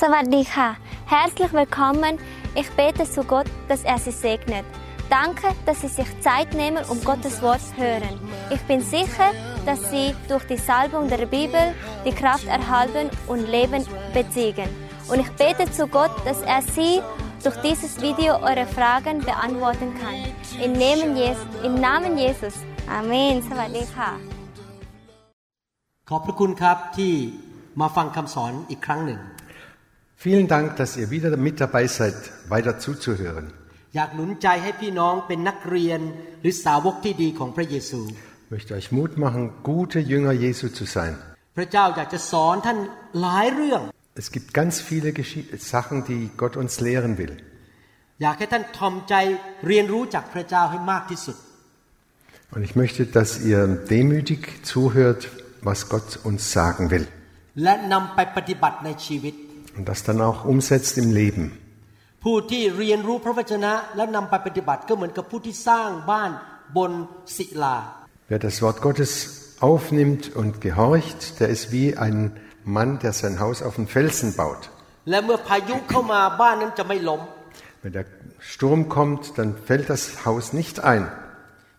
[0.00, 0.68] สวัสดีค่ะ
[1.14, 2.12] Herzlich willkommen.
[2.60, 4.64] Ich bete zu Gott, dass er Sie segnet.
[5.18, 8.14] Danke, dass Sie sich Zeit nehmen, um Gottes Wort zu hören.
[8.54, 9.28] Ich bin sicher,
[9.66, 11.64] dass Sie durch die Salbung der Bibel
[12.06, 13.82] die Kraft erhalten und Leben
[14.16, 14.70] beziehen.
[15.10, 17.02] Und ich bete zu Gott, dass er Sie
[17.44, 20.16] durch dieses Video eure Fragen beantworten kann.
[20.66, 21.46] Im Namen Jesus.
[21.68, 22.54] Im Namen Jesus.
[22.98, 23.36] Amen.
[23.48, 24.10] สวัสดีค่ะ
[26.08, 27.12] ขอบพระคุณครับที่
[27.80, 29.20] มาฟังคำสอนอีกครั้งหนึ่ง
[30.18, 32.16] Vielen Dank, dass ihr wieder mit dabei seid,
[32.48, 33.46] weiter zuzuhören.
[33.96, 36.00] อยากหนุนใจให้พี่น้องเป็นนักเรียน
[36.40, 38.00] หรือสาวกที่ดีของพระเยซู
[38.44, 41.14] Ich möchte euch Mut machen, gute Jünger Jesu zu sein.
[41.56, 42.78] พระเจ้าอยากจะสอนท่าน
[43.20, 43.82] หลายเรื่อง
[44.22, 45.40] Es gibt ganz viele Geschi
[45.74, 47.34] Sachen, die Gott uns lehren will.
[48.22, 49.14] อยากให้ท่านทอมใจ
[49.66, 51.36] เรียนรู้จากพระเจ้าให้มากที่สุด
[52.54, 53.60] Und ich möchte, dass ihr
[53.96, 54.40] demütig
[54.72, 55.22] zuhört,
[55.68, 57.06] was Gott uns sagen will.
[57.62, 59.34] และนำไปปฏิบัติในชีวิต
[59.78, 61.44] Und das dann auch umsetzt im Leben.
[62.24, 66.30] ผู้ที่เรียนรู้พระวจนะ และนำไปปฏิบัติก็เหมือนกับผู้ที่สร้างบ้าน
[66.76, 66.92] บน
[67.36, 67.76] ศิลา
[68.30, 69.12] Wer das Wort Gottes
[69.70, 72.18] aufnimmt und gehorcht, der ist wie ein
[72.76, 74.62] Mann, der sein Haus auf den Felsen baut.
[75.10, 77.20] และเมื่อพายุเข้ามาบ้านนั้นจะไม่ล้ม
[77.82, 78.06] Wenn der
[78.52, 81.02] Sturm kommt, dann fällt das Haus nicht ein.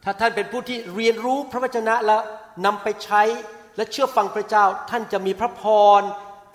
[0.04, 2.18] ถ้าท่านเป็นผู้ที่เรียนรู้พระวจนะและ
[2.66, 3.22] นำไปใช้
[3.76, 5.64] และเชื่อฟังพระเจ้า ท่านจะมีพระพ
[6.00, 6.02] ร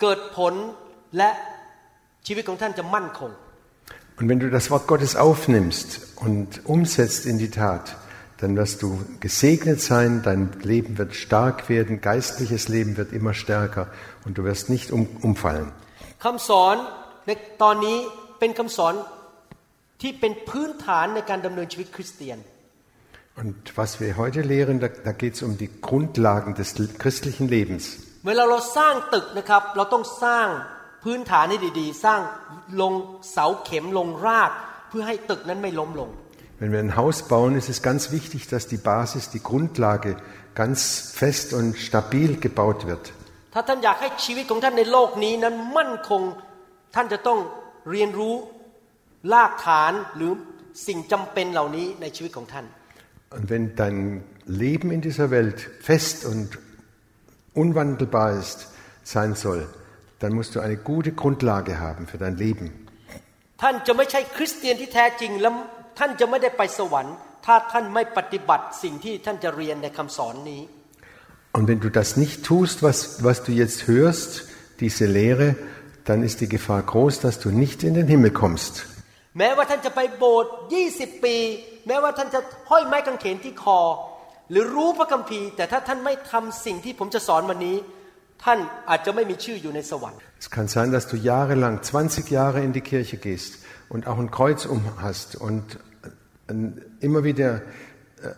[0.01, 0.53] เกิดผล
[1.17, 1.29] และ
[2.27, 3.31] ชีวิตของท่านจะมั่นคง
[4.19, 7.95] Und wenn du das Wort Gottes aufnimmst und umsetzt in die Tat,
[8.41, 13.87] dann wirst du gesegnet sein, dein Leben wird stark werden, geistliches Leben wird immer stärker
[14.25, 15.71] und du wirst nicht um, umfallen.
[16.23, 16.75] คำสอน
[17.25, 17.31] ใน
[17.63, 17.97] ตอนนี้
[18.39, 18.93] เป็นคำสอน
[20.01, 22.37] ที่เป็นพื้นฐานในการดำเนินชีวิตคริสเตียน
[23.41, 26.69] Und was wir heute lehren, da, da geht es um die Grundlagen des
[27.03, 27.83] christlichen Lebens.
[28.27, 30.47] เวลาเราสร้างตึกนะครับ เราต้องสร้าง
[31.03, 32.21] พื้นฐานให้ดีๆ สร้าง
[32.81, 32.93] ลง
[33.31, 34.51] เสาเข็มลงราก
[34.89, 36.11] เพื่อให้ตึกนั้นไม่ล้มลง
[36.61, 40.11] Wenn wir ein Haus bauen, ist es ganz wichtig, dass die Basis, die Grundlage
[40.53, 43.05] ganz fest und stabil gebaut wird.
[43.53, 46.21] ถ้าท่านอยากให้ชีวิตของท่านในโลกนี้นั้นมั่นคง
[46.95, 47.39] ท่านจะต้อง
[47.91, 48.35] เรียนรู้
[49.33, 50.31] รากฐานหรือ
[50.87, 52.65] สิ่งจำเป็นเหล่านี้ในชีวิตของท่าน
[53.35, 53.97] Und wenn dein
[54.45, 56.47] Leben in dieser Welt fest und
[57.53, 58.59] unwandelbar ist,
[59.03, 59.61] sein soll,
[60.21, 62.67] dann musst du eine gute Grundlage haben für dein Leben.
[63.61, 65.53] ท่านจะไม่ใช่คริสเตียนที่แท้จริงแล้ว
[65.99, 70.61] ท่านจะไม่ได้ไปสวรรค์ ถ้าท่านไม่ปฏิบัติสิ่งที่ท่านจะเรียนในคำสอนนี้
[71.57, 74.31] Und wenn du das nicht tust, was, was du jetzt hörst,
[74.79, 75.47] diese Lehre,
[76.05, 78.73] dann ist die Gefahr groß, dass du nicht in den Himmel kommst.
[79.37, 80.53] แม้ว่าท่านจะไปโบสถ์
[80.89, 81.35] 20 ปี
[81.87, 82.39] แม้ว่าท่านจะ
[82.69, 83.79] ห้อยไม้กางเขนที่คอ
[84.51, 87.77] หรือรู้พระคัมภีร์ แต่ถ้าท่านไม่ทำสิ่งที่ผมจะสอนวันนี้
[90.39, 94.31] Es kann sein, dass du jahrelang, 20 Jahre in die Kirche gehst und auch ein
[94.31, 95.77] Kreuz um hast und
[96.47, 96.53] äh,
[97.01, 97.61] immer wieder äh,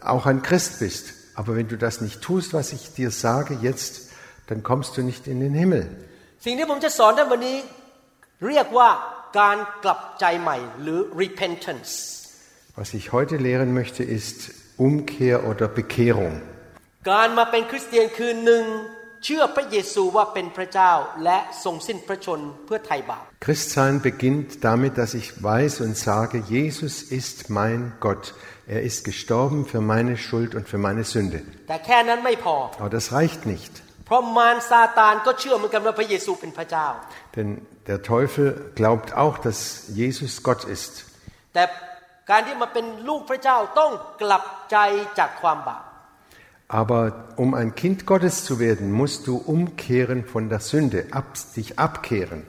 [0.01, 1.13] auch ein Christ bist.
[1.35, 4.11] Aber wenn du das nicht tust, was ich dir sage jetzt,
[4.47, 5.85] dann kommst du nicht in den Himmel.
[6.45, 7.57] สิ่งที่ผมจะสอนท่านวันนี้
[8.47, 8.89] เรียกว่า
[9.39, 11.91] การกลับใจใหม่หรือ repentance
[12.79, 14.37] Was ich heute lehren möchte, ist
[14.87, 16.33] Umkehr oder Bekehrung.
[17.11, 18.65] การมาเป็นคริสเตียนคือหนึ่ง
[19.25, 20.91] เชื่อพระเยซูว่าเป็นพระเจ้า
[21.23, 28.23] และทรงสิ้นพระชนเพื่อไถ่บาป Christsein beginnt damit, dass ich weiß und sage, Jesus ist mein Gott.
[28.75, 31.39] Er ist gestorben für meine Schuld und für meine Sünde.
[31.67, 33.73] แต่แค่นั้นไม่พอ Aber das reicht nicht,
[34.05, 36.87] เพราะมารซาตานก็เชื่อเหมือนกันว่าพระเยซูเป็นพระเจ้า
[37.35, 37.47] denn
[37.89, 38.47] der Teufel
[38.79, 39.59] glaubt auch, dass
[40.01, 40.93] Jesus Gott ist.
[41.53, 41.63] แต่
[42.29, 43.91] การที่มาเป็นลูกพระเจ้าต้อง
[44.21, 44.77] กลับใจ
[45.19, 45.83] จากความบาป
[46.67, 51.79] Aber um ein Kind Gottes zu werden, musst du umkehren von der Sünde, ab, dich
[51.79, 52.41] abkehren.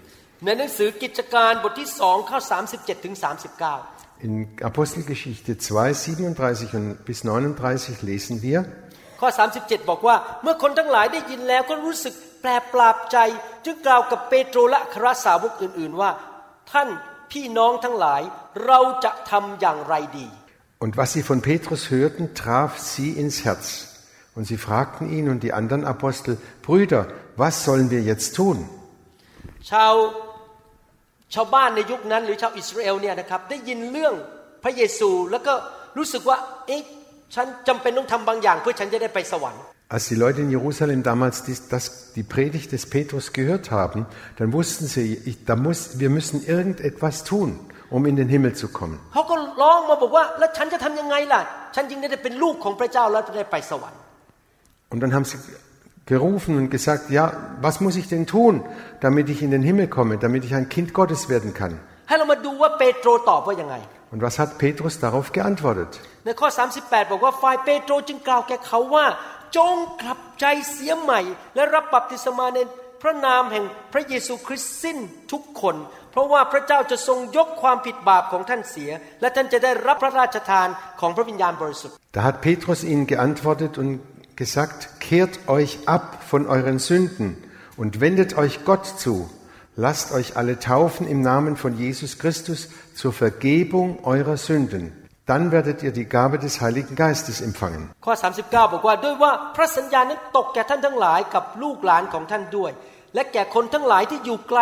[0.44, 2.38] ในหนังสือกิจการบทที่สองข้อ
[2.72, 3.14] 37ถึง
[3.70, 4.32] 39 In
[4.70, 8.58] Apostelgeschichte 2, 37 und bis 39 lesen wir,
[9.20, 9.28] ข้อ
[9.60, 13.16] 37 บอกว่า เมื่อคนทั้งหลายได้ยินแล้วก็รู้สึกแปลปราบใจ
[13.64, 16.10] จึงกล่าวกับเปโตรและอัครสาวกอื่น ๆว่า
[16.72, 16.88] ท่าน
[17.32, 18.22] พี่น้องทั้งหลาย
[18.66, 20.28] เราจะทำอย่างไรดี
[20.82, 23.87] Und was sie von Petrus hörten, traf sie ins Herz.
[24.38, 27.06] Und sie fragten ihn und die anderen Apostel, Brüder,
[27.36, 28.58] was sollen wir jetzt tun?
[29.70, 29.94] ชาว
[31.34, 34.14] ชาวบ้านในยุคนั้น หรือชาวอิสราเอลเนี่ยนะครับได้ยินเรื่อง
[34.64, 35.54] พระเยซูแล้วก็
[35.98, 36.82] รู้สึกว่าเอ๊ะ
[37.34, 39.62] ฉันจำเป็นต้องทำบางอย่าง เพื่อฉันจะได้ไปสวรรค์
[39.94, 44.06] Als die Leute in Jerusalem damals dies, das, die Predigt des Petrus gehört haben,
[44.38, 47.60] dann wussten sie, ich, da muss, wir müssen irgendetwas tun,
[47.90, 48.98] um in den Himmel zu kommen.
[54.92, 55.38] Und dann haben sie
[56.06, 58.62] gerufen und gesagt, ja, was muss ich denn tun,
[59.00, 61.74] damit ich in den Himmel komme, damit ich ein Kind Gottes werden kann?
[62.08, 63.76] ให้เรามาดูว่าเปโตรตอบว่ายังไง
[64.12, 65.90] Und was hat Petrus darauf geantwortet?
[66.24, 66.48] ในข้อ
[66.80, 69.06] 38 บอกว่าฝ่ายเปโตรจึงกล่าวแก่เขาว่า
[69.56, 71.20] จงกลับใจเสียใหม่
[71.54, 72.60] และรับบัพติศมาใน
[73.02, 74.98] พระนามแห่งพระเยซูคริสต์สิ้น
[75.32, 75.76] ทุกคน
[76.10, 78.90] เพราะว่าพระเจ้าจะทรงยกความผิดบาปของท่านเสีย
[79.20, 80.68] และท่านจะได้รับพระราชทาน
[81.00, 83.90] ของพระวิญญาณบริสุทธิ์ Da hat Petrus ihnen geantwortet und
[84.38, 87.36] gesagt, kehrt euch ab von euren Sünden
[87.76, 89.30] und wendet euch Gott zu.
[89.76, 94.92] Lasst euch alle taufen im Namen von Jesus Christus zur Vergebung eurer Sünden.
[95.26, 97.90] Dann werdet ihr die Gabe des Heiligen Geistes empfangen.
[98.04, 102.72] ข้อ 39 บอกว่าด้วยว่าพระสัญญานั้นตกแก่ท่านทั้งหลายกับลูกหลานของท่านด้วย
[103.14, 104.60] และแก่คนทั้งหลายที่อยู่ไกล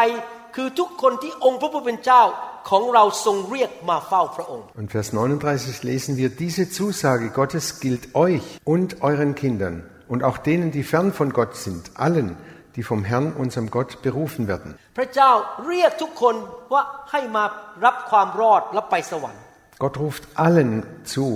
[0.57, 2.23] คือทุกคนที่องค์พระผู้เป็นเจ้า
[2.71, 8.45] ของเราทรงเรียกมาเฝ้าพระองค์ Und Vers 39 lesen wir, diese Zusage Gottes gilt euch
[8.75, 9.75] und euren Kindern
[10.13, 12.29] und auch denen, die fern von Gott sind, allen,
[12.77, 14.71] die vom Herrn, unserem Gott, berufen werden.
[14.99, 15.31] พระเจ้า
[15.67, 16.35] เรียกทุกคน
[16.73, 17.45] ว่าให้มา
[17.85, 19.43] รับความรอดและไปสวรรค์
[19.83, 20.71] Gott ruft allen
[21.13, 21.27] zu,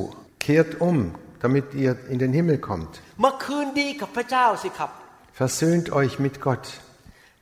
[0.44, 0.98] kehrt um,
[1.44, 2.92] damit ihr in den Himmel kommt.
[3.24, 4.90] มาคืนดีกับพระเจ้าสิครับ
[5.40, 6.64] Versöhnt euch mit Gott.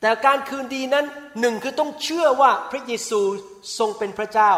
[0.00, 1.04] แต่การคืนดีนั้น
[1.40, 3.20] หนึ่งคือต้องเชื่อว่าพระเยซู
[3.78, 4.52] ทรงเป็นพระเจ้า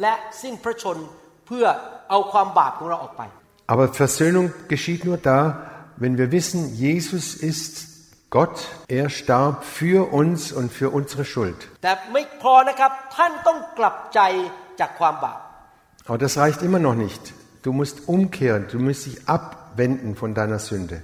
[0.00, 0.98] และสิ้นพระชน
[1.46, 1.66] เพื่อ
[2.10, 3.22] เอาความบาปของเราออกไป
[3.72, 5.38] Aber Versöhnung geschieht nur da,
[6.02, 7.72] wenn wir wissen, Jesus ist
[8.36, 8.56] Gott,
[8.88, 11.58] er starb für uns und für unsere Schuld.
[11.82, 14.20] แต่ไม่พอนะครับท่านต้องกลับใจ
[14.80, 15.38] จากความบาป
[16.08, 17.22] Aber das reicht immer noch nicht.
[17.66, 20.96] Du musst umkehren, du musst dich abwenden von deiner Sünde.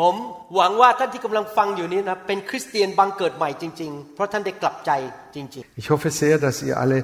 [0.00, 0.14] ผม
[0.56, 4.90] หวังว่าท่านที่กำลังฟังอยู่นี้นะเป็นคริสเตียนบังเกิดใหม่จริง ๆ เพราะท่านได้กลับใจ
[5.34, 6.98] จริง Ich hoffe sehr, dass ihr alle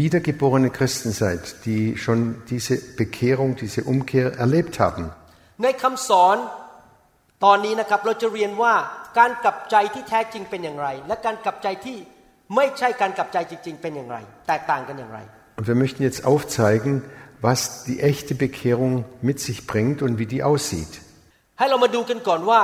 [0.00, 2.18] wiedergeborene Christen seid, die schon
[2.52, 5.04] diese Bekehrung, diese Umkehr erlebt haben.
[5.34, 6.36] ๆ ในคำสอน
[7.44, 8.74] ตอนนี้นะครับเราจะเรียนว่า
[9.18, 11.96] การกลับใจที่แท้จริงเป็นอย่างไร และการกลับใจที่
[12.56, 14.18] ไม่ใช่การกลับใจจริง ๆ เป็นอย่างไร
[14.48, 15.20] แตกต่างกันอย่างไร
[15.58, 16.92] Und wir möchten jetzt aufzeigen,
[17.48, 18.92] was die echte Bekehrung
[19.28, 20.94] mit sich bringt und wie die aussieht.
[21.60, 22.60] ให้เรามาดูกันก่อนว่า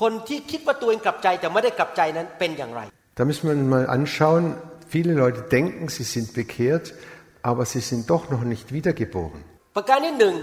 [0.00, 2.82] คนที่คิดว่าตัวเองกลับใจแต่ไม่ได้กลับใจนั้นเป็นอย่างไร
[3.18, 4.44] Da müssen wir mal anschauen,
[4.94, 6.86] viele Leute denken, sie sind bekehrt,
[7.50, 9.40] aber sie sind doch noch nicht wiedergeboren.
[9.76, 10.36] ประการที่หนึ่ง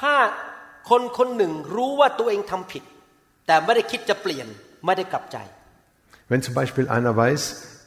[0.00, 0.14] ถ้า
[0.90, 2.82] คนคนหนึ่งรู้ว่าตัวเองทำผิด
[3.46, 4.46] แต่ไม่ได้คิดจะเปลี่ยน
[4.86, 5.38] ไม่ได้กลับใจ
[6.30, 7.42] Wenn zum Beispiel einer weiß,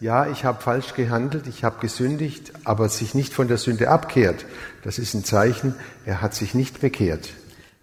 [0.09, 4.39] ja, ich habe falsch gehandelt, ich habe gesündigt, aber sich nicht von der Sünde abkehrt,
[4.83, 5.75] das ist ein Zeichen,
[6.05, 7.25] er hat sich nicht bekehrt.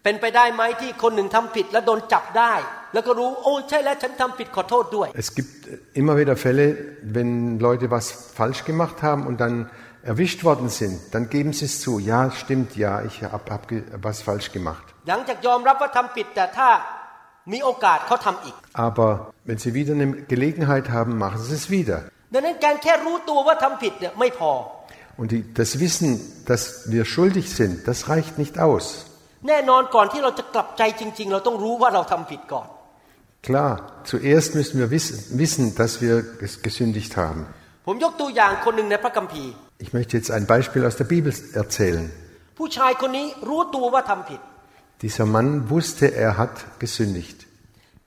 [0.02, 2.54] เป็นไปได้ไหมที่คนหนึ่งทำผิดแล้วโดนจับได้
[2.92, 5.54] แล้วก็รู้โอ้ใช่แล้วฉันทำผิดขอโทษด้วย Es gibt
[6.00, 6.66] immer wieder Fälle,
[7.16, 7.30] wenn
[7.66, 8.06] Leute was
[8.38, 9.54] falsch gemacht haben und dann
[10.12, 11.92] erwischt worden sind, dann geben sie es zu.
[12.12, 14.84] Ja, stimmt, ja, ich habe hab ge- was falsch gemacht.
[15.08, 16.68] หลังจากยอมรับว่าทำผิดแต่ถ้า
[17.52, 18.56] มีโอกาสเขาทำอีก
[18.88, 19.08] Aber
[19.48, 21.98] wenn sie wieder eine Gelegenheit haben, machen sie es wieder.
[22.32, 24.52] ดังนั้นการแค่รู้ตัวว่าทำผิดเนี่ยไม่พอ
[25.20, 26.10] Und die, das Wissen,
[26.50, 26.62] dass
[26.94, 28.84] wir schuldig sind, das reicht nicht aus.
[29.48, 32.68] แน่นอนก่อนที่เราจะกลับใจจริง ๆ เราต้องรู้ว่าเราทำผิดก่อน
[33.48, 33.72] Klar,
[34.12, 37.40] zuerst müssen wir wissen, wissen dass wir ges- gesündigt haben.
[37.86, 39.52] ผมยกตัวอย่างคนหนึ่งในพระคัมภีร์
[39.84, 42.04] Ich möchte jetzt ein Beispiel aus der Bibel erzählen.
[42.58, 44.40] ผู้ชายคนนี้รู้ตัวว่าทำผิด
[45.04, 47.38] Dieser Mann wusste, er hat gesündigt.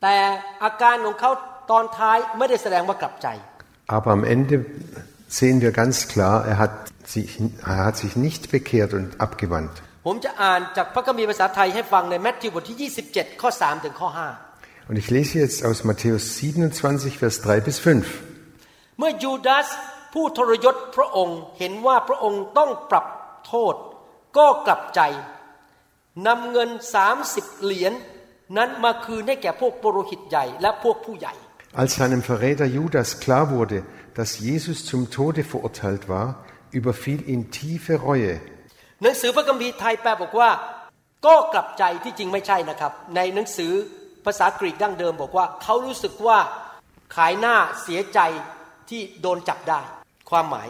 [0.01, 0.15] แต่
[0.63, 1.31] อาการของเขา
[1.71, 3.27] ตอนท้ายไม่ได้แสดงว่ากลับใจ
[3.95, 4.55] Aber am Ende
[5.39, 6.73] sehen wir ganz klar, er hat
[7.13, 7.29] sich,
[7.73, 9.75] er hat sich nicht bekehrt und abgewandt.
[10.06, 14.10] ผมจะอ่านจากพระคัมภีร์ภาษาไทยให้ฟังในแมทธิวบทที่ 27 ข้อ 3 ถึงข้อ
[14.88, 17.86] Und ich lese jetzt aus Matthäus 27, Vers 3 bis 5.
[17.86, 19.68] 5เมื่อยูดาส
[20.12, 23.06] ผู้ทรยศพระองค์เห็นว่าพระองค์ต้องปรับ
[23.46, 23.74] โทษ
[24.36, 25.00] ก็กลับใจ
[26.26, 26.70] นำเงิน
[27.16, 27.92] 30 เหรียญ
[28.56, 31.34] นั้นมาคืนให้แก่พวกปุโรหิตใหญ่และพวกผู้ใหญ่
[31.82, 33.78] Als seinem Verräter Judas klar wurde,
[34.18, 36.26] dass Jesus zum Tode verurteilt war,
[36.78, 38.34] überfiel ihn tiefe Reue.
[39.02, 40.50] หนังสือพระคัมภีร์ไทยแปลบอกว่า
[41.26, 43.72] ก็กลับใจที่จริงไม่ใช่นะครับ ในหนังสือ
[44.24, 46.38] ภาษากรีกดั้งเดิมบอกว่า เขารู้สึกว่า
[47.16, 48.20] ขายหน้าเสียใจ
[48.88, 49.80] ที่โดนจับได้
[50.30, 50.68] ความหมาย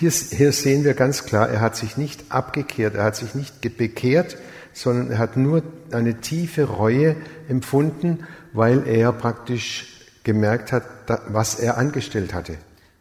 [0.00, 3.52] Hier, hier sehen wir ganz klar, er hat sich nicht abgekehrt, er hat sich nicht
[3.62, 4.30] ge- bekehrt,
[4.82, 5.58] sondern er hat nur
[5.98, 7.08] eine tiefe Reue
[7.56, 8.10] empfunden,
[8.60, 9.66] weil er praktisch
[10.24, 12.54] gemerkt hat, da- was er angestellt hatte.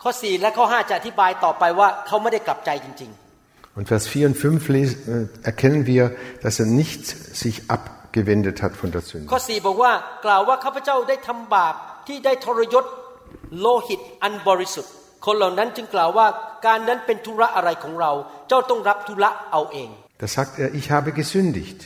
[0.04, 3.12] ข้อ4และข้อ5จะอธิบายต่อไปว่าเขาไม่ได้กลับใจจริง
[3.77, 6.05] Und Vers 4 und 5 les- äh, erkennen wir,
[6.43, 9.27] dass er nicht sich abgewendet hat von der ๆ Sünde.
[9.33, 9.93] ข้อ 4 บอกว่า
[10.25, 11.75] กล่าวว่าข้าพเจ้าได้ทำบาป
[12.07, 12.85] ที่ได้ทรยศ
[13.61, 14.93] โลหิตอันบริสุทธิ์
[15.27, 16.27] คนเหล่านั้นจึงกล่าวว่า
[16.67, 18.13] การนั้นเป็นธุระอะไรของเรา
[18.49, 19.91] เจ้าต้องรับธุระเอาเอง
[20.23, 21.81] Da sagt er, ich habe gesündigt,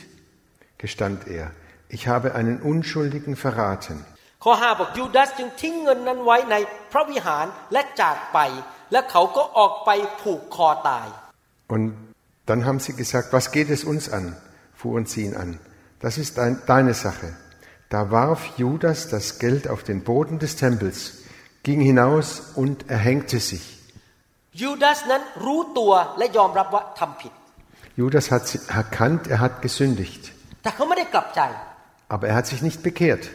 [0.83, 1.45] gestand er.
[1.95, 3.97] ich habe einen Unschuldigen verraten.
[4.43, 6.55] ข้อ5บอกยูดาสจึงทิ้งเงินนั้นไว้ใน
[6.91, 8.37] พระวิหารและจากไป
[8.91, 9.89] และเขาก็ออกไป
[10.21, 11.07] ผูกคอตาย
[11.70, 11.96] und
[12.46, 14.36] dann haben sie gesagt, was geht es uns an?
[14.74, 15.60] Fuhren sie ihn an.
[16.00, 17.36] Das ist dein, deine Sache.
[17.88, 21.18] Da warf Judas das Geld auf den Boden des Tempels,
[21.62, 23.78] ging hinaus und erhängte sich.
[27.96, 30.32] Judas hat erkannt, er hat gesündigt.
[32.08, 33.30] Aber er hat sich nicht bekehrt.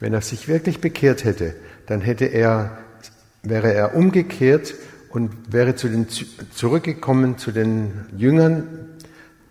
[0.00, 1.54] Wenn er sich wirklich bekehrt hätte,
[1.86, 2.78] dann hätte er,
[3.42, 4.74] wäre er umgekehrt
[5.10, 8.98] und wäre zu den, zurückgekommen zu den Jüngern,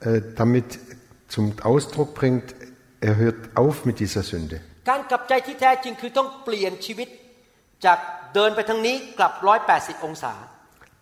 [0.01, 0.79] äh, damit
[1.27, 2.53] zum Ausdruck bringt,
[3.01, 4.61] er hört auf mit dieser Sünde.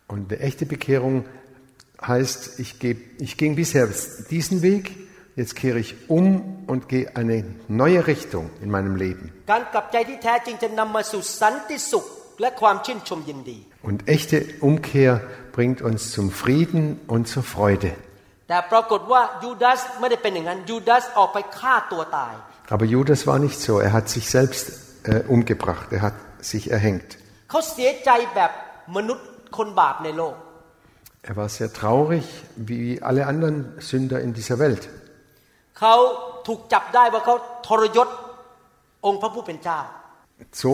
[0.07, 1.25] Und die echte Bekehrung
[2.01, 3.87] heißt, ich, geb, ich ging bisher
[4.29, 4.91] diesen Weg,
[5.41, 9.33] jetzt kehre ich um und gehe eine neue Richtung in meinem Leben.
[13.83, 15.21] Und echte Umkehr
[15.51, 17.95] bringt uns zum Frieden und zur Freude.
[22.69, 23.79] Aber Judas war nicht so.
[23.79, 24.71] Er hat sich selbst
[25.03, 25.87] äh, umgebracht.
[25.91, 27.17] Er hat sich erhängt.
[31.23, 34.89] Er war sehr traurig, wie alle anderen Sünder in dieser Welt.
[35.80, 35.94] เขา
[36.46, 37.34] ถูกจับได้ว่าเขา
[37.68, 38.08] ทรยศ
[39.06, 39.80] องค์พระผู้เป็นเจ้า
[40.62, 40.70] So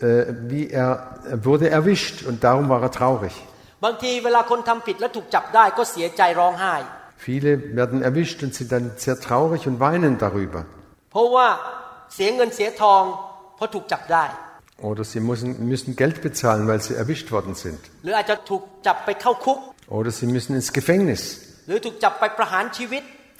[0.00, 0.90] äh, wie er,
[1.32, 3.34] er wurde erwischt und darum war er traurig.
[3.84, 6.74] บางทีเวลาคนทำผิดแล้วถูกจับได้ก็เสียใจร้องไห้
[7.26, 10.60] Viele werden erwischt und sind dann sehr traurig und weinen darüber.
[11.12, 11.48] เพราะว่า
[12.14, 13.02] เสียเงินเสียทอง
[13.56, 14.24] เพราะถูกจับได้
[14.88, 17.80] Oder sie müssen, müssen Geld bezahlen, weil sie erwischt worden sind.
[18.04, 19.58] หรืออาจจะถูกจับไปเข้าคุก
[19.96, 21.22] Oder sie müssen ins Gefängnis.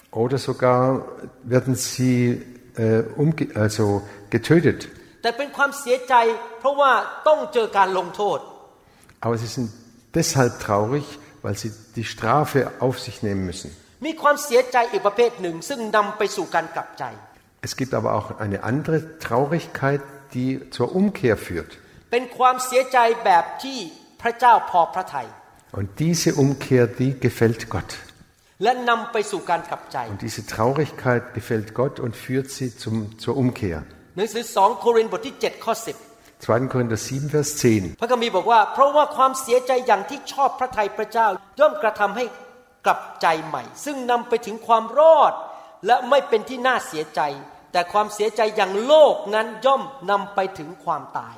[0.09, 0.99] หรือถูกจับไป
[1.43, 3.85] ประหารชีวิต Oder sogar werden sie äh, umge also
[4.35, 4.81] getötet.
[5.23, 6.15] แต่เป็นความเสียใจ
[6.61, 6.93] เพราะว่า
[7.29, 8.39] ต้องเจอการลงโทษ
[9.25, 9.69] Aber sie sind
[10.19, 11.07] deshalb traurig,
[11.45, 13.69] weil sie die Strafe auf sich nehmen müssen.
[14.07, 17.05] มีความเสียใจอีกประเภทหนึ่ง ซึ่งนำไปสู่การกลับใจ
[17.67, 20.03] Es gibt aber auch eine andere Traurigkeit,
[20.35, 21.71] die zur Umkehr führt.
[22.13, 23.79] เป็นความเสียใจแบบที่
[24.23, 25.27] พระเจ้าพอพระทัย
[25.79, 27.91] Und diese Umkehr, die gefällt Gott.
[28.62, 33.84] Und diese Traurigkeit gefällt Gott und führt sie zum, zur Umkehr.
[34.18, 35.96] หนังสือ2โครินธ์บทที่7ข้อ10
[36.48, 36.72] 2.
[36.74, 38.00] Korinther 7, Vers 10.
[38.02, 41.28] พระคัมภีร์บอกว่าเพราะว่าความเสียใจอย่างที่ชอบพระทัยพระเจ้า
[41.60, 42.26] ย่อมกระทำให้
[42.86, 45.34] กลับใจใหม่ ซึ่งนำไปถึงความรอด
[45.86, 47.22] และไม่เป็นที่น่าเสียใจ
[47.72, 51.36] แต่ความเสียใจอย่างโลกนั้นย่อมนำไปถึงความตาย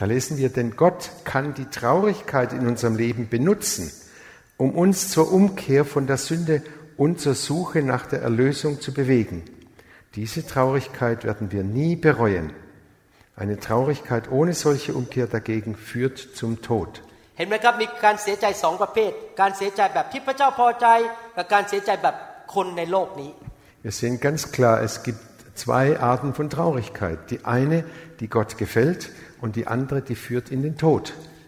[0.00, 3.90] Da lesen wir, denn Gott kann die Traurigkeit in unserem Leben benutzen,
[4.57, 6.61] um uns zur Umkehr von der Sünde
[6.97, 9.43] und zur Suche nach der Erlösung zu bewegen.
[10.15, 12.53] Diese Traurigkeit werden wir nie bereuen.
[13.35, 17.01] Eine Traurigkeit ohne solche Umkehr dagegen führt zum Tod.
[17.37, 19.11] เห็นไหมครับมีการเสียใจสองประเภท
[19.41, 20.87] การเสียใจแบบที่พระเจ้าพอใจ
[21.35, 22.15] กับการเสียใจแบบ
[22.55, 23.31] คนในโลกนี้
[23.85, 25.23] Wir sehen ganz klar, es gibt
[25.63, 27.17] zwei Arten von Traurigkeit.
[27.31, 27.77] Die eine,
[28.19, 29.01] die Gott gefällt,
[29.41, 31.05] und die andere, die führt in den Tod.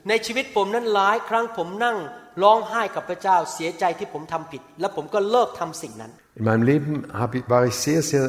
[0.09, 1.97] ในชีวิตผมนั้นหลายครั้งผมนั่ง
[2.43, 8.25] ร้องไห้กับพระเจ้าเสียใจที่ผมทำผิด และผมก็เลิกทำสิ่งนั้น In meinem Leben habe ich, war ich sehr, sehr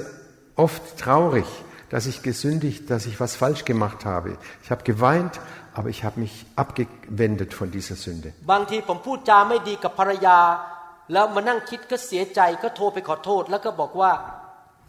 [0.66, 1.48] oft traurig,
[1.92, 4.28] dass ich gesündigt, dass ich was falsch gemacht habe.
[4.62, 5.34] Ich habe geweint,
[5.78, 8.28] aber ich habe mich abgewendet von dieser Sünde.
[8.52, 10.38] บางทีผมพูดจาไม่ดีกับภรรยา
[11.12, 14.12] แล้วมานั่งคิดก็เสียใจก็โทรไปขอโทษ แล้วก็บอกว่า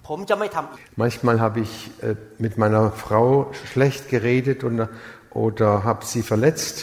[0.07, 1.73] ผมจะไม่ทำอีก Manchmal habe ich
[2.07, 3.27] äh, mit meiner Frau
[3.71, 4.87] schlecht geredet oder,
[5.43, 6.75] oder habe sie verletzt.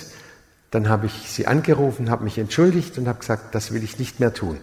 [0.74, 4.14] Dann habe ich sie angerufen, habe mich entschuldigt und habe gesagt, das will ich nicht
[4.22, 4.56] mehr tun.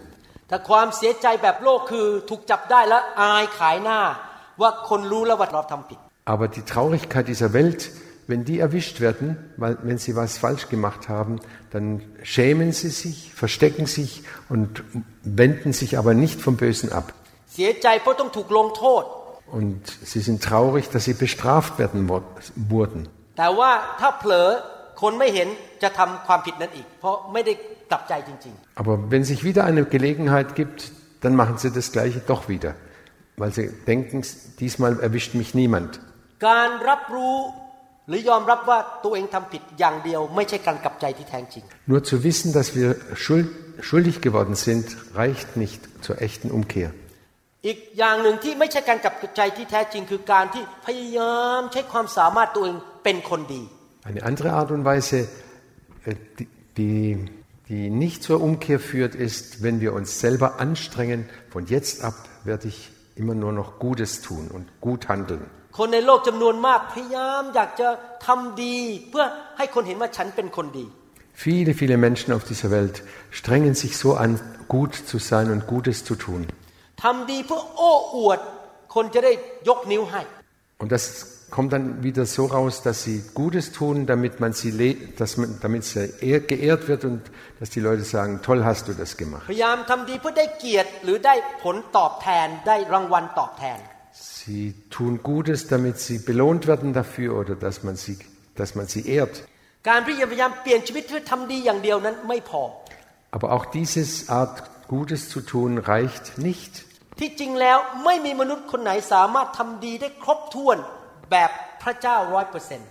[0.48, 4.00] แต่ความเสียใจแบบโลกคือถูกจับได้แล้วอายขายหน้า
[4.60, 5.98] ว่าคนรู้แล้วว่าเราทำผิด
[6.32, 7.80] Aber die Traurigkeit dieser Welt,
[8.30, 9.26] wenn die erwischt werden,
[9.62, 11.34] weil wenn sie was falsch gemacht haben,
[11.74, 11.86] dann
[12.32, 14.10] schämen sie sich, verstecken sich
[14.52, 14.68] und
[15.42, 17.06] wenden sich aber nicht vom Bösen ab.
[17.54, 19.04] เสียใจเพราะต้องถูกลงโทษ
[19.60, 22.22] Und sie sind traurig, dass sie bestraft werden wo-
[22.74, 23.00] wurden.
[23.38, 24.48] แต่ว่าถ้าเผลอ
[25.00, 25.48] คนไม่เห็น
[25.82, 27.52] จะทำความผิดนั้นอีก เพราะไม่ได้
[27.90, 30.78] กลับใจจริง Aber wenn sich wieder eine Gelegenheit gibt,
[31.22, 32.72] dann machen sie das Gleiche doch wieder,
[33.40, 34.18] weil sie denken,
[34.62, 35.90] diesmal erwischt mich niemand.
[36.18, 37.36] ๆ การรับรู้
[38.08, 42.88] หรือยอมรับว่าตัวเองทำผิดอย่างเดียว ไม่ใช่การกลับใจที่แท้จริง Nur zu wissen, dass wir
[43.24, 43.48] schuld,
[43.88, 44.84] schuldig geworden sind,
[45.20, 46.88] reicht nicht zur echten Umkehr.
[47.66, 53.62] อีกอย่างหนึ่งที่ไม่ใช่การกลับใจที่แท้จริง คือการที่พยายามใช้ความสามารถตัวเองเป็นคนดี
[54.04, 55.28] Eine andere Art und Weise,
[56.04, 57.30] äh, die, die
[57.70, 62.66] die nicht zur Umkehr führt, ist, wenn wir uns selber anstrengen, von jetzt ab werde
[62.66, 65.42] ich immer nur noch Gutes tun und gut handeln.
[65.78, 67.88] คนในโลกจำนวนมากพยายามอยากจะ
[68.26, 68.76] ทำดี
[69.10, 69.24] เพื่อ
[69.58, 70.86] ให้คนเห็นว่าฉันเป็นคนดี
[71.44, 72.96] Viele, viele Menschen auf dieser Welt
[73.38, 74.30] strengen sich so an,
[74.76, 76.40] gut zu sein und Gutes zu tun.
[77.02, 78.40] ทำดีเพื่อโอ้อวด
[78.94, 79.32] คนจะได้
[79.68, 80.22] ยกนิ้วให้
[80.80, 81.04] Und das
[81.54, 85.58] kommt dann wieder so raus, dass sie Gutes tun, damit man sie le- dass man,
[85.64, 87.22] damit sie ehr- geehrt wird und
[87.58, 89.44] dass die Leute sagen, toll hast du das gemacht.
[89.50, 93.78] พยายามทำดีเพื่อได้เกียรติหรือได้ผลตอบแทนได้รางวัลตอบแทน
[94.40, 94.64] Sie
[94.96, 98.14] tun Gutes, damit sie belohnt werden dafür oder dass man sie,
[98.60, 99.34] dass man sie ehrt.
[99.88, 102.62] การพยายามเปลี่ยนชีวิตเพื่อทำดีอย่างเดียวนั้นไม่พอ
[103.36, 104.00] Aber auch diese
[104.40, 104.56] Art
[104.94, 106.72] Gutes zu tun reicht nicht.
[107.18, 110.78] ที่จริงแล้วไม่มีมนุษย์คนไหนสามารถทำดีได้ครบถ้วน
[111.30, 111.50] แบบ
[111.82, 112.88] พระเจ้าร้อยเปอร์เซ็นต์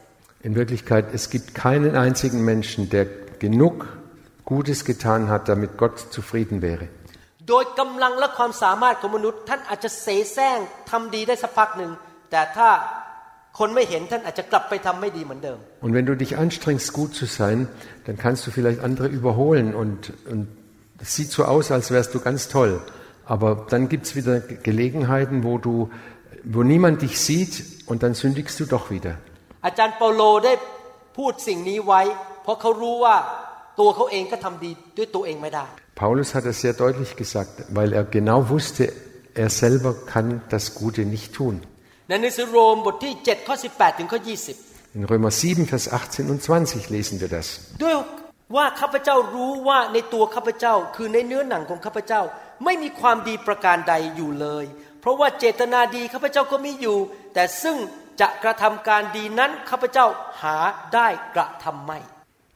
[0.48, 3.05] In Wirklichkeit, es gibt keinen einzigen Menschen, der
[3.45, 3.75] genug
[4.45, 6.86] Gutes getan hat, damit Gott zufrieden wäre.
[7.50, 10.57] โดยกำลังและความสามารถของมนุษย์ ท่านอาจจะเสแสร้ง
[10.91, 11.91] ทำดีได้สักพักหนึ่ง
[12.31, 12.69] แต่ถ้า
[13.59, 17.57] คนไม่เห็นท่านอาจจะกลับไปทำไม่ดีเหมือนเดิม Und wenn du dich anstrengst, gut zu sein,
[18.05, 20.00] dann kannst du vielleicht andere überholen und,
[20.31, 20.48] und
[21.03, 22.71] es sieht so aus, als wärst du ganz toll.
[23.33, 25.89] Aber dann gibt es wieder Gelegenheiten, wo, du,
[26.43, 27.53] wo niemand dich sieht
[27.89, 29.13] und dann sündigst du doch wieder.
[29.65, 30.53] อาจารย์เปาโลได้
[31.17, 32.01] พูดสิ่งนี้ไว้
[32.43, 33.15] เพราะเขารู้ว่า
[33.79, 35.65] ตัวเขาเองก็ทำดีด้วยตัวเองไม่ได้
[36.01, 38.83] Paulus hat es sehr deutlich gesagt, weil er genau wusste,
[39.43, 41.55] er selber kann das Gute nicht tun.
[42.09, 44.19] ในหนังสือโรมบทที่7ข้อ18 ถึงข้อ
[44.59, 47.48] 20 In Römer 7, Vers 18 und 20 lesen wir das.
[47.83, 47.95] ด้วย
[48.55, 52.21] ว่าข้าพเจ้ารู้ว่าในตัวข้าพเจ้า คือในเนื้อหนังของข้าพเจ้า
[52.65, 54.65] ไม่มีความดีประการใดอยู่เลย
[55.03, 56.98] เพราะว่าเจตนาดีข้าพเจ้าก็มีอยู่
[57.33, 57.77] แต่ซึ่ง
[58.21, 60.05] จะกระทำการดีนั้นข้าพเจ้า
[60.41, 60.57] หา
[60.93, 62.00] ได้กระทำไม่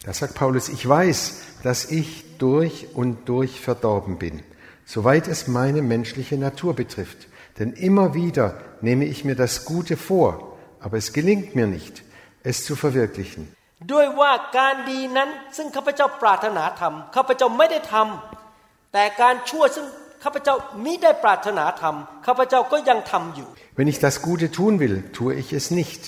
[0.05, 1.19] Da sagt Paulus, ich weiß,
[1.67, 4.43] dass ich durch und durch verdorben bin,
[4.85, 7.19] soweit es meine menschliche Natur betrifft.
[7.57, 8.45] Denn immer wieder
[8.81, 12.03] nehme ich mir das Gute vor, aber es gelingt mir nicht,
[12.43, 13.43] es zu verwirklichen.
[13.91, 19.85] ด้วยว่าการดีนั้นซึ่งข้าพเจ้าปรารถนาทำข้าพเจ้าไม่ได้ทำแต่การชั่วซึ่ง
[20.23, 26.01] ข้าพเจ้ามิได้ปรารถนาทำข้าพเจ้าก็ยังทำอยู่ Wenn ich das Gute tun will, tue ich es nicht.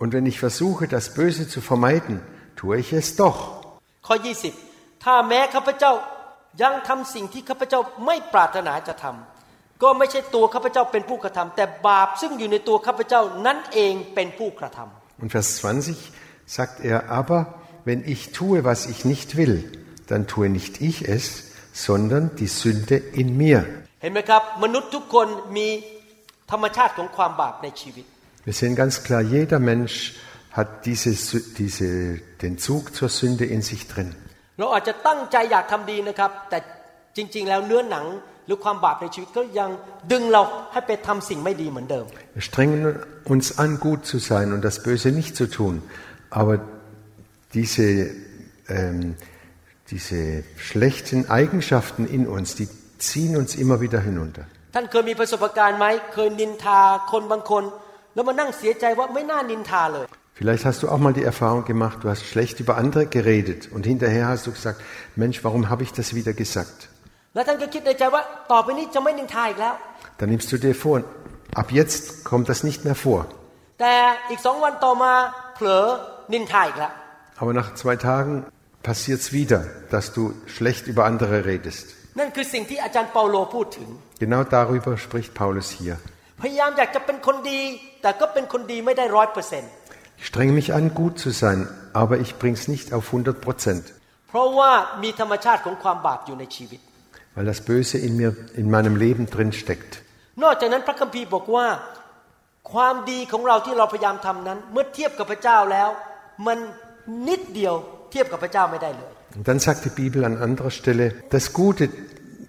[0.00, 2.14] Und wenn ich versuche, das Böse zu vermeiden,
[2.60, 3.38] tue ich es doch.
[4.06, 4.14] ข้อ
[4.60, 5.92] 20 ถ้าแม้ข้าพเจ้า
[6.62, 16.12] ยังทำสิ่งที่ข้าพเจ้าไม่ปรารถนาจะทำก็ไม่ใช่ตัวข้าพเจ้าเป็นผู้กระทำแต่บาปซึ่งอยู่ในตัวข้าพเจ้านั่นเองเป็นผู้กระทำ Und Vers 20
[16.46, 17.38] sagt er, aber
[17.84, 19.56] wenn ich tue, was ich nicht will,
[20.10, 21.24] dann tue nicht ich es,
[21.73, 23.65] sondern die Sünde in mir.
[28.45, 30.13] Wir sehen ganz klar, jeder Mensch
[30.51, 31.11] hat diese,
[31.57, 34.15] diese, den Zug zur Sünde in sich drin.
[42.33, 45.81] Wir strengen uns an, gut zu sein und das Böse nicht zu tun.
[46.29, 46.59] Aber
[47.53, 48.11] diese
[48.67, 49.15] ähm,
[49.92, 54.44] diese schlechten Eigenschaften in uns, die ziehen uns immer wieder hinunter.
[54.74, 56.80] ท่านเคยมีประสบการณ์ไหมเคยนินทา
[57.12, 57.64] คนบางคน
[58.14, 60.06] แล้วมานั่งเสียใจว่าไม่น่านินทาเลย
[60.38, 63.82] Vielleicht hast du auch mal die Erfahrung gemacht, du hast schlecht über andere geredet und
[63.92, 64.78] hinterher hast du gesagt,
[65.22, 66.78] Mensch, warum habe ich das wieder gesagt?
[67.34, 69.74] แล้วท่านก็คิดในใจว่าต่อไปนี้จะไม่นินทาอีกแล้ว
[70.18, 70.96] Dann nimmst du dir vor,
[71.60, 73.20] ab jetzt kommt das nicht mehr vor.
[73.80, 73.94] แต่
[74.30, 75.12] อีกสองวันต่อมา
[75.54, 75.84] เผลอ
[76.32, 76.92] นินทาอีกแล้ว
[77.40, 78.34] Aber nach zwei Tagen
[78.88, 81.84] passiert es wieder, dass du schlecht über andere redest.
[82.18, 83.88] นั่นคือสิ่งที่อาจารย์เปาโลพูดถึง
[84.24, 85.96] Genau darüber spricht Paulus hier.
[86.42, 87.60] พยายามอยากจะเป็นคนดี
[88.02, 89.70] แต่ก็เป็นคนดีไม่ได้ร้อยเปอร์เซ็นต์
[90.20, 91.58] Ich strenge mich an, gut zu sein,
[92.02, 93.84] aber ich bringe es nicht auf 100 Prozent,
[94.28, 96.80] เพราะว่ามีธรรมชาติของความบาปอยู่ในชีวิต
[97.34, 98.30] weil das Böse in mir,
[98.60, 99.92] in meinem Leben drin steckt.
[100.42, 101.66] นอกจากนั้นพระคัมภีร์บอกว่า
[102.72, 105.88] ความดีของเราที่เราพยายามทำนั้น เมื่อเทียบกับพระเจ้าแล้ว
[106.46, 106.58] มัน
[107.28, 107.74] นิดเดียว
[108.12, 111.90] เทียบกับพระเจ้าไม่ได้เลย Und dann sagt die Bibel an anderer Stelle, das Gute,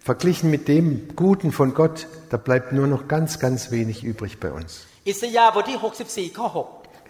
[0.10, 0.86] verglichen mit dem
[1.16, 4.70] Guten von Gott, da bleibt nur noch ganz, ganz wenig übrig bei uns.
[5.10, 6.48] อิสยาห์บทที่ 64 ข้อ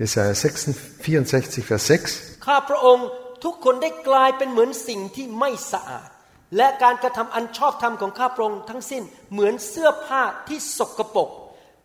[0.02, 2.10] Jesaja 6, 64, Vers 6.
[2.38, 3.08] 6 ข้าพระองค์
[3.44, 6.10] ทุกคนได้กลายเป็นเหมือนสิ่งที่ไม่สะอาด
[6.58, 11.30] และการกระทำอันชอบธรรมของข้าพระองค์ทั้งสิ้นเหมือนเสื้อผ้าที่สกปรก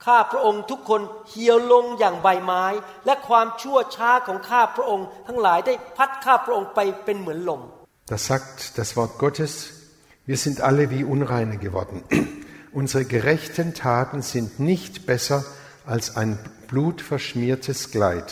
[0.05, 2.64] ข้าพระองค์ทุกคนเหี่ยวลงอย่างใบไม้
[3.07, 7.62] และความชั่วช้าของข้าพระองค์ ทั้งหลายได้พัดข้าพระองค์ไปเป็นเหมือนลม
[8.12, 9.53] Das sagt das Wort Gottes,
[10.27, 11.97] wir sind alle wie Unreine geworden.
[12.81, 15.38] Unsere gerechten Taten sind nicht besser
[15.87, 16.31] als ein
[16.69, 18.29] blutverschmiertes Kleid.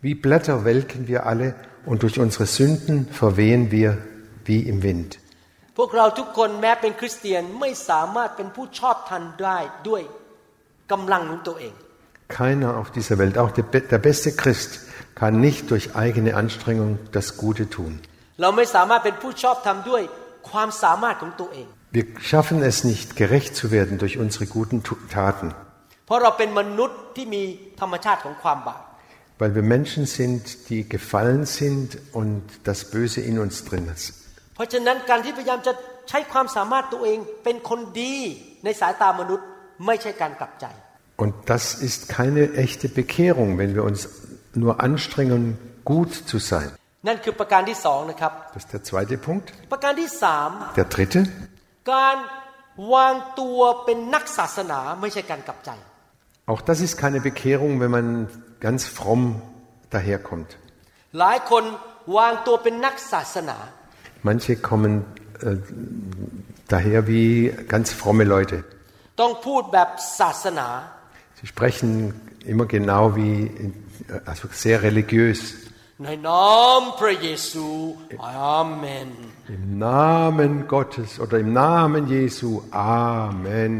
[0.00, 3.98] Wie Blätter welken wir alle und durch unsere Sünden verwehen wir
[4.44, 5.10] wie im Wind.
[5.78, 10.02] พวกเราทุกคนแม้เป็นคริสเตียนไม่สามารถเป็นผู้ชอบธรรมได้ด้วย
[12.28, 14.80] Keiner auf dieser Welt, auch der, be- der beste Christ,
[15.14, 17.92] kann nicht durch eigene Anstrengung das Gute tun.
[18.42, 20.02] เราไม่สามารถเป็นผู้ชอบธรรมด้วย
[20.50, 21.66] ความสามารถของตัวเอง
[21.96, 25.48] Wir schaffen es nicht, gerecht zu werden durch unsere guten Tu- Taten,
[26.06, 27.42] เพราะเราเป็นมนุษย์ที่มี
[27.80, 28.82] ธรรมชาติของความบาป
[29.40, 31.88] weil wir Menschen sind, die gefallen sind
[32.20, 34.06] und das Böse in uns drin ist.
[34.54, 35.72] เพราะฉะนั้นการที่พยายามจะ
[36.08, 38.14] ใช้ความสามารถตัวเองเป็นคนดี
[38.64, 39.46] ในสายตามนุษย์
[39.86, 40.66] ไม่ใช่การกลับใจ
[41.24, 44.00] Und das ist keine echte Bekehrung, wenn wir uns
[44.62, 45.42] nur anstrengen,
[45.92, 46.68] gut zu sein.
[47.06, 49.46] นั่นคือประการที่สองนะครับ Das ist der zweite Punkt.
[49.72, 51.20] ประการที่สาม Der dritte,
[51.92, 52.16] การ
[52.94, 55.70] วางตัวเป็นนักศาสนาไม่ใช่การกลับใจ
[56.52, 58.06] auch das ist keine Bekehrung, wenn man
[58.66, 59.22] ganz fromm
[59.94, 60.50] daherkommt.
[61.18, 61.64] หลายคน
[62.16, 63.58] วางตัวเป็นนักศาสนา
[64.28, 64.92] Manche kommen
[65.40, 65.56] äh,
[66.74, 67.28] daher wie
[67.74, 68.56] ganz fromme Leute.
[69.20, 69.88] ต้องพูดแบบ
[70.20, 70.68] ศาสนา
[71.40, 71.90] Sie sprechen
[72.52, 73.34] immer genau wie,
[74.30, 75.40] also sehr religiös.
[76.04, 77.66] ในนามพระเยซู
[78.26, 79.08] อาเมน
[79.56, 82.48] Im Namen Gottes oder im Namen Jesu.
[82.72, 83.74] Amen.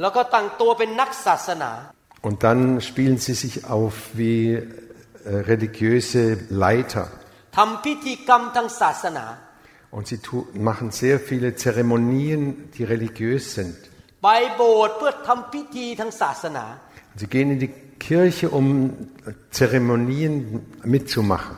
[0.00, 1.72] แล้วก็ตั้งตัวเป็นนักศาสนา
[2.26, 4.60] Und dann spielen sie sich auf wie äh,
[5.52, 6.22] religiöse
[6.64, 7.06] Leiter.
[7.56, 9.26] ทำพิธีกรรมทางศาสนา
[9.94, 10.36] Und sie tu,
[10.68, 12.40] machen sehr viele Zeremonien,
[12.74, 13.76] die religiös sind.
[14.24, 16.66] ไปโบสถ์เพื่อทำพิธีทางศาสนา
[17.20, 17.72] Sie gehen in die
[18.06, 18.66] Kirche, um
[19.58, 20.34] Zeremonien
[20.94, 21.56] mitzumachen.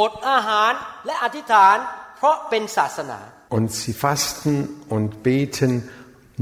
[0.00, 0.72] อดอาหาร
[1.06, 1.76] และอธิษฐาน
[2.16, 3.20] เพราะเป็นศาสนา
[3.56, 4.54] Und sie fasten
[4.94, 5.72] und beten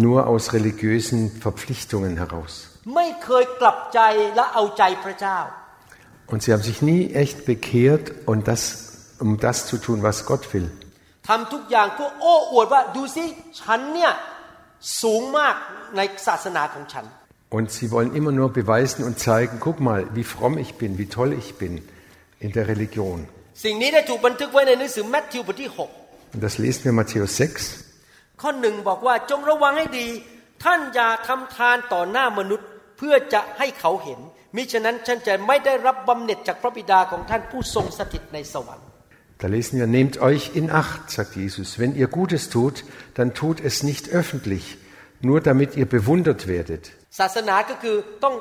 [0.04, 2.52] nur aus religiösen Verpflichtungen heraus.
[2.94, 4.00] ไม่เคยกลับใจ
[4.36, 5.38] และเอาใจพระเจ้า
[6.30, 8.62] Und sie haben sich nie echt bekehrt, und das,
[9.24, 10.68] um das zu tun, was Gott will.
[11.28, 13.24] ทำทุกอย่างเพื่อโอ้อวดว่าดูสิ
[13.60, 14.12] ฉันเนี่ย
[15.01, 15.55] สูงมาก
[15.97, 17.05] ในศาสนาของฉัน
[17.57, 21.07] Und sie wollen immer nur beweisen und zeigen, guck mal, wie fromm ich bin, wie
[21.17, 21.73] toll ich bin
[22.45, 23.17] in der Religion.
[23.63, 25.71] สิ่งนี้ได้ถูกบันทึกไว้ในหนังสือแมทธิวบทที่
[26.33, 27.89] Und das lesen wir in Matthäus 6.
[27.97, 30.07] 6ข้อหนึ่งบอกว่าจงระวังให้ดี
[30.63, 34.19] ท่านอย่าทำทานต่อหน้ามนุษย์เพื่อจะให้เขาเห็น
[34.55, 38.89] มิฉะนั้นฉันจะไม่ได้รับบำเหน็จจากพระบิดาของท่านผู้ทรงสถิตในสวรรค์
[39.38, 41.78] Da lesen wir, nehmt euch in Acht, sagt Jesus.
[41.78, 44.78] Wenn ihr Gutes tut, dann tut es nicht öffentlich,
[45.20, 46.84] nur damit ihr bewundert werdet.
[47.20, 48.34] ศาสนาก็คือต้อง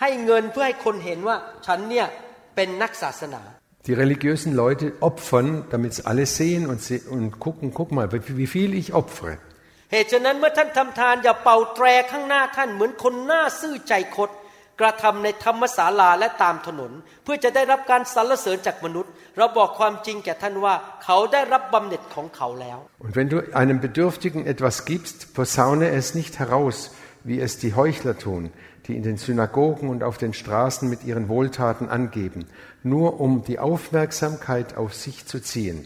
[0.00, 2.06] ให้เงินเพื่อให้คนเห็นว่าฉันเนี่ย
[2.54, 3.42] เป็นนักศาสนา
[3.86, 8.36] Die religiösen Leute opfern, damit es alle sehen und, se und gucken, guck mal, wie
[8.40, 9.36] wie viel ich opfere.
[9.92, 14.30] เหตุฉะนั้นเมื่อท่านทำทานอย่าเป่าแตรข้างหน้าท่านเหมือนคนหน้าซื่อใจคด
[14.80, 16.92] กระทำในธรรมศาลาและตามถนน
[17.24, 20.74] เพื่อจะได้รับการสรรเสริญจากมนุษย์ เราบอกความจริงแก่ท่านว่า
[21.04, 26.76] เขาได้รับบำเหน็จของเขาแล้ว Und wenn du einem Bedürftigen etwas gibst, posaune es nicht heraus,
[27.28, 28.42] wie es die Heuchler tun,
[28.86, 32.40] die in den Synagogen und auf den Straßen mit ihren Wohltaten angeben,
[32.82, 35.78] nur um die Aufmerksamkeit auf sich zu ziehen.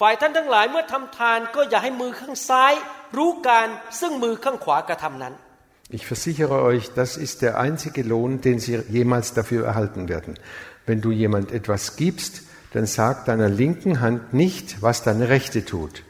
[0.00, 2.72] ฝ่ายท่านทั้งหลายเมื่อทำทานก็อย่าให้มือข้างซ้าย
[3.16, 3.68] รู้การ
[4.00, 5.34] ซึ่งมือข้างขวากระทำนั้น
[5.91, 10.35] ich versichere euch, das ist der einzige Lohn, den sie jemals dafür erhalten werden.
[10.85, 16.03] Wenn du jemand etwas gibst, dann sag deiner linken Hand nicht, was deine rechte tut.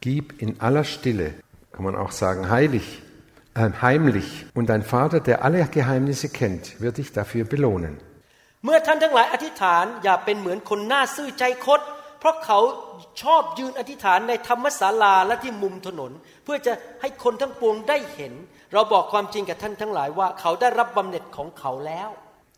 [0.00, 1.32] Gib in aller Stille,
[1.72, 3.02] kann man auch sagen, heilig,
[3.55, 4.45] heimlich.
[4.53, 7.97] Und dein Vater, der alle Geheimnisse kennt, wird dich dafür belohnen.
[8.65, 11.81] เมื่อท่านทั้งหลายอธิษฐานอย่าเป็นเหมือนคนหน้าซื่อใจคด
[12.19, 12.59] เพราะเขา
[13.21, 16.11] ชอบยืนอธิษฐานในธรรมศาลาและที่มุมถนน
[16.43, 18.33] เพื่อจะให้คนทั้งปวงได้เห็น
[18.73, 22.11] เราบอกความจริงแก่ท่านทั้งหลายว่า เขาได้รับบำเหน็จของเขาแล้ว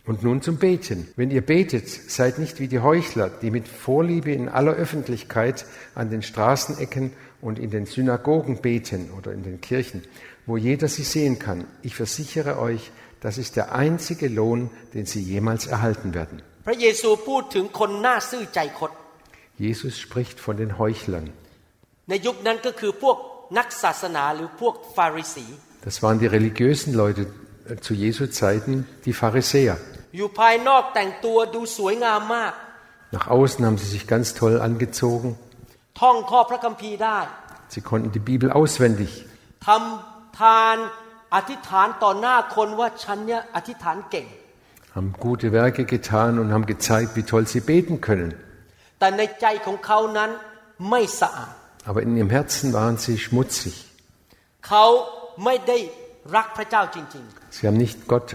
[0.10, 1.08] Und nun zum Beten.
[1.18, 6.10] Wenn ihr betet, seid nicht wie die Heuchler, die mit Vorliebe in aller Öffentlichkeit an
[6.10, 10.04] den Straßenecken und in den Synagogen beten oder in den Kirchen,
[10.46, 11.60] wo jeder sie sehen kann.
[11.88, 16.38] Ich versichere euch, das ist der einzige Lohn, den sie jemals erhalten werden.
[16.66, 18.92] พระเยซูพูดถึงคนหน้าซื่อใจคด
[19.66, 21.26] Jesus spricht von den Heuchlern.
[22.10, 23.18] ในยุคนั้นก็คือพวก
[23.58, 25.46] นักศาสนาหรือพวกฟาริสี
[25.88, 28.74] Das waren die religiösen Leute äh, zu Jesu Zeiten,
[29.06, 29.76] die Pharisäer.
[30.18, 32.54] อยู่ภายนอกแต่งตัวดูสวยงามมาก
[33.16, 35.30] Nach außen haben sie sich ganz toll angezogen.
[36.02, 37.20] ท่องข้อพระคัมภีร์ได้
[37.74, 39.12] Sie konnten die Bibel auswendig.
[39.68, 40.76] ทำ ทาน
[41.36, 44.28] อธิษฐานต่อหน้าคนว่าฉันเนี่ยอธิษฐานเก่ง
[44.96, 48.30] haben gute Werke getan und haben gezeigt, wie toll sie beten können.
[49.00, 50.30] แต่ในใจของเขานั้น
[50.90, 51.54] ไม่สะอาด
[51.90, 53.76] Aber in ihrem Herzen waren sie schmutzig.
[54.68, 54.86] เขา
[55.46, 55.78] ไม่ได้
[56.36, 58.28] รักพระเจ้าจริง Sie haben nicht Gott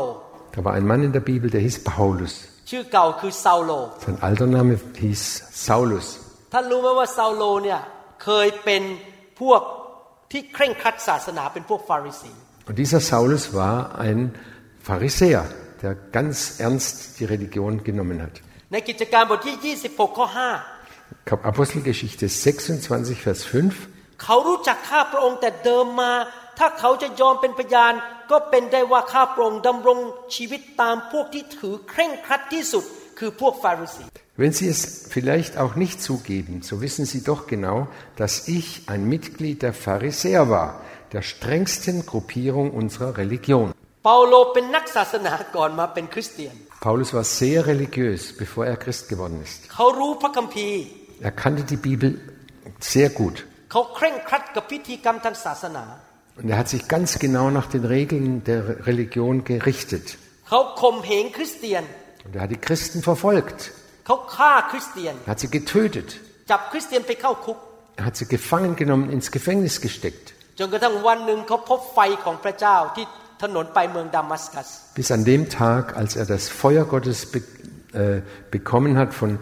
[0.55, 2.33] Da war ein Mann in der Bibel, der hieß Paulus.
[2.69, 3.71] ชื่อเก่าคือซาโล
[4.05, 5.23] Sein alter Name hieß
[5.67, 6.07] Saulus.
[6.53, 7.79] ท่านรู้ไหมว่าซาโลเนี่ย
[8.23, 8.83] เคยเป็น
[9.41, 9.61] พวก
[10.31, 12.31] ที่เคร่งครัดศาสนาเป็นพวกฟาริสี
[12.69, 13.75] Und dieser Saulus war
[14.07, 14.19] ein
[14.87, 15.43] Pharisäer,
[15.81, 18.35] der ganz ernst die Religion genommen hat.
[18.71, 20.27] ในกิจการบทที่ 26 ข้อ
[21.51, 23.51] Apostelgeschichte 26, Vers 5.
[23.91, 26.11] 5 เขารู้จักข้าพระองค์แต่เดิมมา
[26.59, 27.93] ถ้าเขาจะยอมเป็นพยาน
[28.31, 29.99] ก็เป็นได้ว่าข้าพระองค์ดำรง
[30.35, 32.83] ชีวิตตามพวกที่ถือเคร่งครัดที่สุด
[33.19, 34.03] คือพวกฟาริสี
[34.41, 34.81] Wenn Sie es
[35.15, 37.77] vielleicht auch nicht zugeben, so wissen Sie doch genau,
[38.21, 40.69] dass ich ein Mitglied der Pharisäer war,
[41.13, 43.67] der strengsten Gruppierung unserer Religion.
[44.03, 46.55] เปาโลเป็นนักศาสนาก่อนมาเป็นคริสเตียน
[46.85, 49.59] Paulus war sehr religiös, bevor er Christ geworden ist.
[49.73, 50.81] เขารู้พระคัมภีร์
[51.27, 52.09] Er kannte die Bibel
[52.93, 53.35] sehr gut.
[53.71, 55.85] เขาเคร่งครัดกับพิธีกรรมทางศาสนา
[56.39, 60.05] Und er hat sich ganz genau nach den Regeln der Religion gerichtet.
[60.49, 61.83] เขาข่มเหงคริสเตียน
[62.25, 63.59] Und er hat die Christen verfolgt.
[64.05, 66.09] เขาฆ่าคริสเตียน Er hat sie getötet.
[66.51, 67.57] จับคริสเตียนไปเข้าคุก
[67.99, 70.25] Er hat sie gefangen genommen, ins Gefängnis gesteckt.
[70.59, 73.05] จนกระทั่งวันหนึ่งเขาพบไฟของพระเจ้าที่
[73.43, 77.39] ถนนไปเมืองดามัสกัส Bis an dem Tag, als er das Feuer Gottes be
[77.93, 78.21] äh,
[78.55, 79.39] bekommen hat von,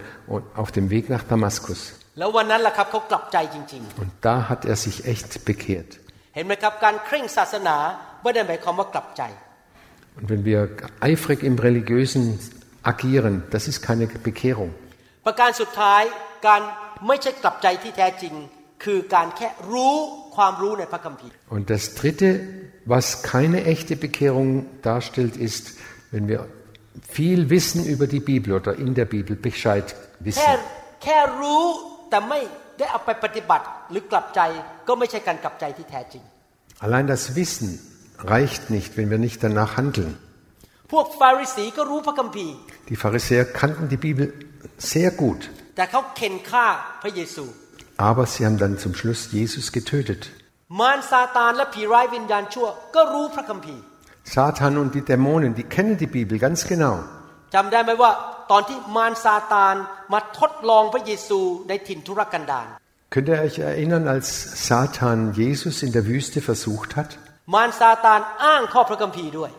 [0.62, 1.82] auf dem Weg nach Damaskus.
[2.20, 5.92] แล้ววันนั้นแหละครับเขากลับใจจริง Und da hat er sich echt bekehrt.
[6.14, 7.78] ๆ เห็นไหมครับการเคร่งศาสนา
[8.24, 9.24] ไม่ได้หมายความว่ากลับใจ
[10.18, 10.60] Und wenn wir
[11.10, 12.24] eifrig im Religiösen
[12.92, 14.72] agieren, das ist keine Bekehrung.
[15.26, 16.02] ประการสุดท้าย
[16.48, 16.62] การ
[17.08, 18.34] ไม่ใช่กลับใจที่แท้จริง
[21.49, 22.41] und das dritte,
[22.87, 25.73] was keine echte Bekehrung darstellt, ist,
[26.11, 26.49] wenn wir
[27.09, 30.43] viel wissen über die Bibel oder in der Bibel Bescheid wissen.
[36.81, 37.79] Allein das Wissen
[38.19, 40.17] reicht nicht, wenn wir nicht danach handeln.
[42.89, 44.33] Die Pharisäer kannten die Bibel
[44.79, 45.51] sehr gut.
[48.00, 50.22] แต่เขาเข็นฆ่าพระเยซู aber sie haben dann zum Schluss Jesus getötet.
[50.80, 53.84] มารซาตานและผีร้ายวิญญาณชั่ว ก็รู้พระคัมภีร์
[54.36, 56.96] Satan und die Dämonen, die kennen die Bibel ganz genau.
[57.54, 58.12] จำได้ไหมว่า
[58.52, 59.76] ตอนที่มารซาตาน
[60.14, 61.40] มาทดลองพระเยซู
[61.70, 62.68] ในถิ่นทุรกันดาร
[63.14, 64.28] Könnt ihr euch erinnern, als
[64.70, 67.10] Satan Jesus in der Wüste versucht hat?
[67.54, 69.52] มารซาตานอ้างข้อพระคัมภีร์ด้วย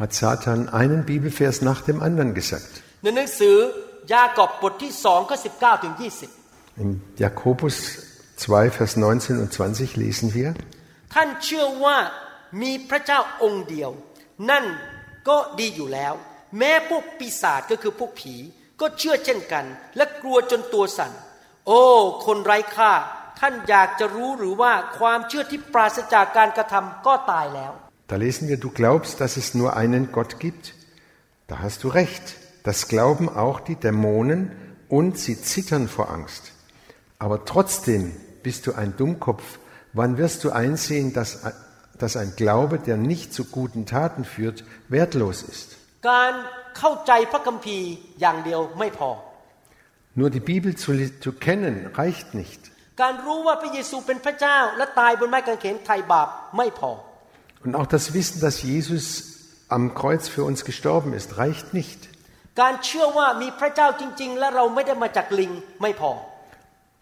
[0.00, 2.72] Hat Satan einen Bibelvers nach dem anderen gesagt.
[3.02, 3.56] ในหนังสือ
[4.12, 6.30] ยากอบบทที่สองข้อสิบเก้าถึงยี่สิบ
[6.82, 7.76] In Jakobus
[8.36, 10.48] 2, Vers 19 und 20 lesen wir,
[11.14, 11.96] ท่านเชื่อว่า
[12.62, 13.90] มีพระเจ้าองค์เดียว
[14.50, 14.64] นั่น
[15.28, 16.14] ก็ดีอยู่แล้ว
[16.58, 18.34] แม้พวกปีศาจก็คือพวกผี
[18.80, 19.64] ก็เชื่อเช่นกัน
[19.96, 21.12] และกลัวจนตัวสั่น
[21.66, 21.82] โอ้
[22.26, 22.92] คนไร้ค่า
[23.40, 27.74] ท่านอยากจะรู้หรือว่าความเชื่อที่ปราศจากการกระทำก็ตายแล้ว
[28.08, 30.74] da lesen wir, du glaubst, dass es nur einen Gott gibt?
[31.46, 32.36] Da hast du recht.
[32.64, 34.52] Das glauben auch die Dämonen
[34.88, 36.51] und sie zittern vor Angst.
[37.22, 39.58] Aber trotzdem bist du ein Dummkopf.
[39.92, 41.30] Wann wirst du einsehen, dass,
[41.98, 45.68] dass ein Glaube, der nicht zu guten Taten führt, wertlos ist?
[46.10, 46.32] การ
[46.78, 47.88] เข้าใจพระคัมภีร์
[48.20, 49.10] อย่างเดียวไม่พอ
[50.20, 50.90] Nur die Bibel zu,
[51.24, 52.60] zu kennen reicht nicht.
[53.02, 56.90] การรู้ว่าพระเยซูเป็นพระเจ้า และตายบนไม้กางเขนไถ่บาปไม่พอ
[57.64, 59.04] Und auch das Wissen, dass Jesus
[59.76, 62.00] am Kreuz für uns gestorben ist, reicht nicht.
[62.60, 66.12] การเชื่อว่ามีพระเจ้าจริง ๆ และเราไม่ได้มาจากลิงไม่พอ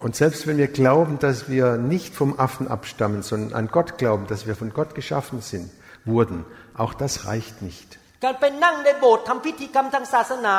[0.00, 4.26] Und selbst wenn wir glauben, dass wir nicht vom Affen abstammen, sondern an Gott glauben,
[4.26, 5.70] dass wir von Gott geschaffen sind,
[6.04, 6.44] wurden,
[6.76, 7.98] auch das reicht nicht.
[8.24, 10.56] การไปนั่งในโบสถ์ทำพิธีกรรมทางศาสนา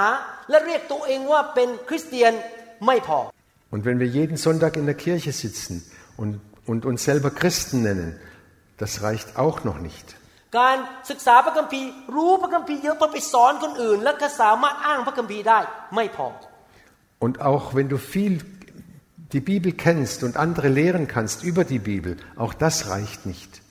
[0.50, 2.34] และเรียกตัวเองว่าเป็นคริสเตียน
[2.86, 3.20] ไม่พอ
[3.74, 5.76] Und wenn wir jeden Sonntag in der Kirche sitzen
[6.22, 6.34] und,
[6.72, 8.10] und uns selber Christen nennen,
[8.82, 10.06] das reicht auch noch nicht.
[10.60, 10.78] การ
[11.10, 15.60] ศึกษาพระคัมภีร์ รู้พระคัมภีร์เยอะเพื่อไปสอนคนอื่น แล้วก็สามารถอ้างพระคัมภีร์ได้
[15.96, 16.28] ไม่พอ
[17.26, 18.34] Und auch wenn du viel
[19.33, 23.63] die Bibel kennst und andere lehren kannst über die Bibel, auch das reicht nicht.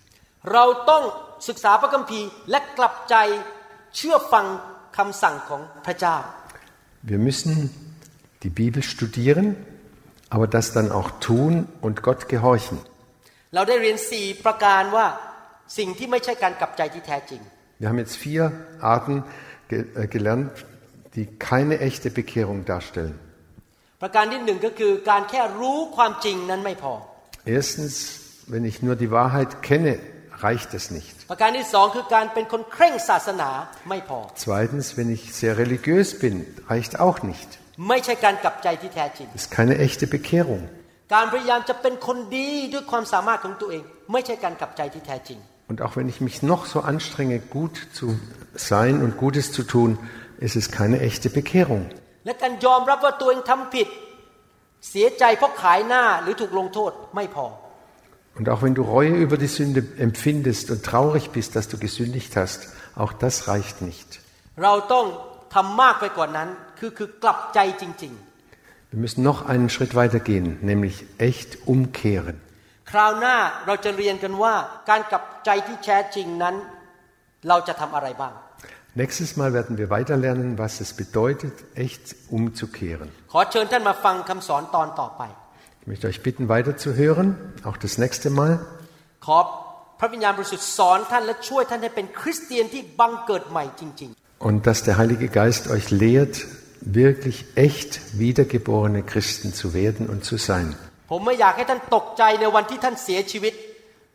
[7.04, 7.69] Wir müssen
[8.43, 9.56] die Bibel studieren,
[10.30, 12.80] aber das dann auch tun und Gott gehorchen.
[17.80, 19.24] Wir haben jetzt vier Arten
[19.69, 20.52] äh, gelernt,
[21.15, 23.19] die keine echte Bekehrung darstellen.
[24.03, 26.92] ประการที่หนึ่งก็คือการแค่รู้ความจริงนั้นไม่พอ
[27.59, 27.95] Erstens,
[28.53, 29.92] wenn ich nur die Wahrheit kenne,
[30.47, 31.14] reicht es nicht.
[31.31, 33.51] ประการที่สองคือการเป็นคนเคร่งศาสนา
[33.88, 36.35] ไม่พอ Zweitens, wenn ich sehr religiös bin,
[36.73, 37.49] reicht auch nicht.
[37.88, 40.62] ไม่ใช่การกลับใจที่แท้จริง Das ist keine echte Bekehrung.
[41.14, 45.38] การพยายามจะเป็นคนดีด้วยความสามารถของตัวเอง ไม่ใช่การกลับใจที่แท้จริง
[45.71, 48.07] Und auch wenn ich mich noch so anstrenge, gut zu
[48.71, 49.90] sein und Gutes zu tun,
[50.47, 51.83] ist es keine echte Bekehrung.
[52.25, 53.88] และการยอมรับว่าตัวเองทำผิด
[54.90, 57.47] เสียใจเพราะขายหน้าหรือถูกลงโทษไม่พอ
[58.38, 62.37] Und auch wenn du Reue über die Sünde empfindest und traurig bist, dass du gesündigt
[62.37, 62.61] hast,
[63.03, 64.09] auch das reicht nicht.
[64.64, 65.07] เราต้อง
[65.55, 68.14] ทำมากไปกว่านั้น คือคือกลับใจจริง
[68.92, 72.37] Wir müssen noch einen Schritt weiter gehen, nämlich echt umkehren.
[78.90, 82.05] ๆ คราวหน้าเราจะเรียนกันว่าการกลับใจที่แท้จริงนั้น เราจะทำอะไรบ้าง Nächstes Mal werden wir weiter lernen, was es bedeutet, echt
[82.37, 83.09] umzukehren.
[83.33, 85.23] ขอเชิญท่านมาฟังคำสอนตอนต่อไป
[85.83, 87.29] Ich möchte euch bitten, weiterzuhören,
[87.69, 88.53] auch das nächste Mal.
[89.27, 89.38] ขอ
[90.01, 94.11] พระวิญญาณบริสุทธิ์สอนท่านและช่วยท่านให้เป็นคริสเตียนที่บังเกิดใหม่จริง
[94.49, 96.35] Und dass der Heilige Geist euch lehrt,
[97.03, 97.90] wirklich echt
[98.25, 100.66] wiedergeborene Christen zu werden und zu sein.
[100.90, 103.55] ๆ ผมไม่อยากให้ท่านตกใจในวันที่ท่านเสียชีวิต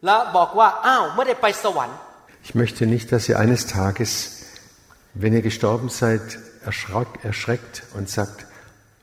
[0.06, 1.98] แล้วบอกว่าอ้าวไม่ได้ไปสวรรค์
[2.48, 4.12] Ich möchte nicht, dass ihr eines Tages,
[5.19, 8.45] wenn ihr gestorben seid, erschrak, erschreckt und sagt,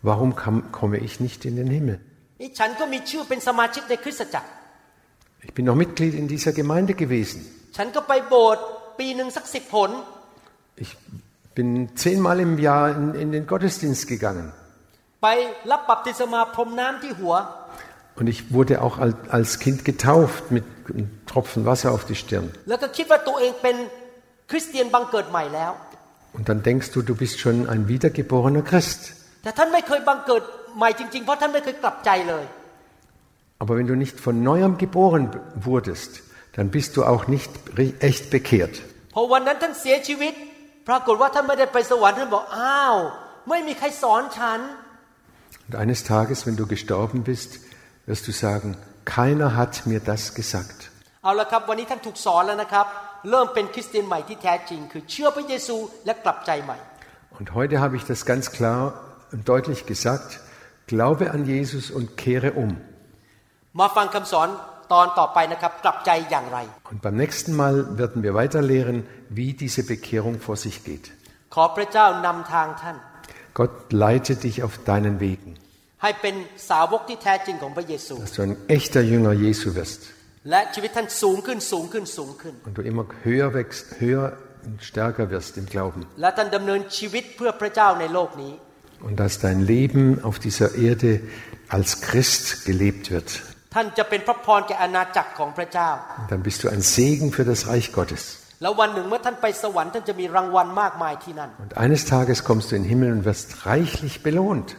[0.03, 1.99] warum kam, komme ich nicht in den Himmel?
[5.41, 7.43] Ich bin noch Mitglied in dieser Gemeinde gewesen.
[10.75, 10.95] Ich
[11.55, 14.53] bin zehnmal im Jahr in, in den Gottesdienst gegangen.
[18.15, 22.51] Und ich wurde auch als Kind getauft mit einem Tropfen Wasser auf die Stirn.
[26.32, 29.00] แล้วก็คิดว่าตัวเองเป็นคริสเตียนบังเกิดใหม่แล้ว Und dann denkst du, du bist schon ein wiedergeborener Christ.
[29.42, 30.42] แต่ท่านไม่เคยบังเกิด
[30.78, 32.44] ใหม่จริงๆ เพราะท่านไม่เคยกลับใจเลย
[33.62, 36.10] Aber wenn du nicht von neuem geboren b- wurdest,
[36.56, 38.74] dann bist du auch nicht ri- echt bekehrt.
[39.14, 40.34] พอวันนั้นท่านเสียชีวิต
[40.88, 42.96] ปรากฏว่าท่านไม่ได้ไปสวรรค์ท่านบอกอ้าว
[43.48, 44.60] ไม่มีใครสอนฉัน
[45.66, 47.50] Und eines Tages, wenn du gestorben bist,
[48.08, 48.68] wirst du sagen,
[49.16, 50.78] keiner hat mir das gesagt.
[51.22, 52.86] เอาละครับ วันนี้ท่านถูกสอนแล้วนะครับ
[53.30, 56.78] เริ่มเป็นคริสเตียนใหม่ที่แท้จริง คือเชื่อพระเยซูและกลับใจใหม่
[57.38, 58.80] Und heute habe ich das ganz klar
[59.34, 60.28] und deutlich gesagt,
[60.92, 62.70] glaube an Jesus und kehre um.
[63.80, 64.48] มาฟังคำสอน
[64.92, 66.58] ตอนต่อไปนะครับ กลับใจอย่างไร
[66.92, 68.96] Und beim nächsten Mal werden wir weiter lehren,
[69.38, 71.06] wie diese Bekehrung vor sich geht.
[71.54, 72.96] ขอพระเจ้านำทางท่าน
[73.58, 73.74] Gott
[74.04, 75.50] leite dich auf deinen Wegen,
[76.02, 76.34] ให้เป็น
[76.70, 80.00] สาวกที่แท้จริงของพระเยซู dass du ein echter Jünger Jesu wirst
[82.65, 86.05] Und du immer höher wächst, höher und stärker wirst im Glauben.
[89.01, 91.21] Und dass dein Leben auf dieser Erde
[91.69, 93.41] als Christ gelebt wird.
[96.19, 98.39] Und dann bist du ein Segen für das Reich Gottes.
[101.59, 104.75] Und eines Tages kommst du in den Himmel und wirst reichlich belohnt.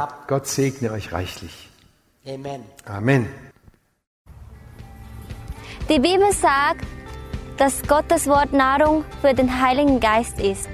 [0.00, 1.70] Gott, Gott segne euch reichlich.
[2.26, 2.64] Amen.
[2.86, 3.49] Amen.
[5.89, 6.85] Die Bibel sagt,
[7.57, 10.69] dass Gottes Wort Nahrung für den Heiligen Geist ist.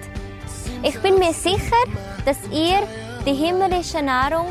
[0.84, 1.84] Ich bin mir sicher,
[2.26, 2.80] dass ihr
[3.26, 4.48] die himmlische Nahrung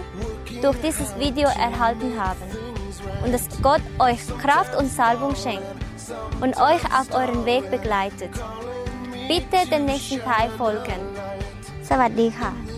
[0.62, 2.42] durch dieses Video erhalten habt
[3.24, 5.64] und dass Gott euch Kraft und Salbung schenkt
[6.40, 8.31] und euch auf euren Weg begleitet.
[9.26, 11.01] Bitte den nächsten Teil folgen.
[11.93, 12.74] สวัสดีค่ะ